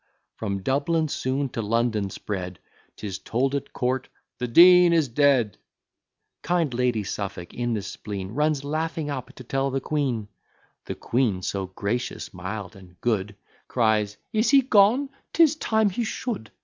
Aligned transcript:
From 0.35 0.63
Dublin 0.63 1.09
soon 1.09 1.49
to 1.49 1.61
London 1.61 2.09
spread, 2.09 2.57
'Tis 2.95 3.19
told 3.19 3.53
at 3.53 3.71
court, 3.71 4.09
"the 4.39 4.47
Dean 4.47 4.93
is 4.93 5.07
dead." 5.07 5.59
Kind 6.41 6.73
Lady 6.73 7.03
Suffolk, 7.03 7.53
in 7.53 7.75
the 7.75 7.83
spleen, 7.83 8.31
Runs 8.31 8.63
laughing 8.63 9.11
up 9.11 9.31
to 9.35 9.43
tell 9.43 9.69
the 9.69 9.79
queen. 9.79 10.27
The 10.85 10.95
queen, 10.95 11.43
so 11.43 11.67
gracious, 11.67 12.33
mild, 12.33 12.75
and 12.75 12.99
good, 13.01 13.35
Cries, 13.67 14.17
"Is 14.33 14.49
he 14.49 14.63
gone! 14.63 15.09
'tis 15.33 15.55
time 15.57 15.91
he 15.91 16.03
shou'd. 16.03 16.49